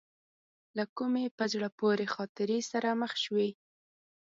[0.77, 3.49] له کومې په زړه پورې خاطرې سره مخ شوې.